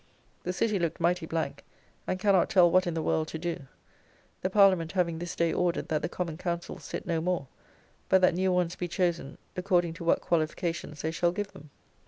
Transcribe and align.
The 0.41 0.51
City 0.51 0.79
look 0.79 0.99
mighty 0.99 1.27
blank, 1.27 1.63
and 2.07 2.17
cannot 2.17 2.49
tell 2.49 2.71
what 2.71 2.87
in 2.87 2.95
the 2.95 3.03
world 3.03 3.27
to 3.27 3.37
do; 3.37 3.67
the 4.41 4.49
Parliament 4.49 4.93
having 4.93 5.19
this 5.19 5.35
day 5.35 5.53
ordered 5.53 5.89
that 5.89 6.01
the 6.01 6.09
Common 6.09 6.37
council 6.37 6.79
sit 6.79 7.05
no 7.05 7.21
more; 7.21 7.45
but 8.09 8.19
that 8.21 8.33
new 8.33 8.51
ones 8.51 8.75
be 8.75 8.87
chosen 8.87 9.37
according 9.55 9.93
to 9.93 10.03
what 10.03 10.19
qualifications 10.19 11.03
they 11.03 11.11
shall 11.11 11.31
give 11.31 11.49
them. 11.51 11.69